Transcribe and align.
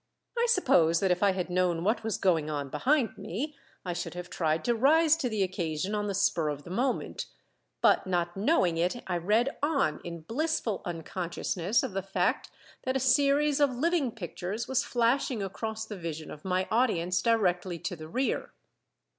I 0.35 0.47
suppose 0.49 0.99
that 0.99 1.11
if 1.11 1.21
I 1.21 1.33
had 1.33 1.47
known 1.51 1.83
what 1.83 2.03
was 2.03 2.17
going 2.17 2.49
on 2.49 2.69
behind 2.71 3.19
me, 3.19 3.55
I 3.85 3.93
should 3.93 4.15
have 4.15 4.31
tried 4.31 4.65
to 4.65 4.73
rise 4.73 5.15
to 5.17 5.29
the 5.29 5.43
occasion 5.43 5.93
on 5.93 6.07
the 6.07 6.15
spur 6.15 6.49
of 6.49 6.63
the 6.63 6.71
moment; 6.71 7.27
but 7.83 8.07
not 8.07 8.35
knowing 8.35 8.77
it 8.77 9.03
I 9.05 9.17
read 9.17 9.55
on, 9.61 10.01
in 10.03 10.21
blissful 10.21 10.81
unconsciousness 10.85 11.83
of 11.83 11.91
the 11.91 12.01
fact 12.01 12.49
that 12.81 12.97
a 12.97 12.99
series 12.99 13.59
of 13.59 13.75
living 13.75 14.09
pictures 14.11 14.67
was 14.67 14.83
flashing 14.83 15.43
across 15.43 15.85
the 15.85 15.97
vision 15.97 16.31
of 16.31 16.43
my 16.43 16.67
audience 16.71 17.21
directly 17.21 17.77
to 17.77 17.95
the 17.95 18.07
rear. 18.07 18.53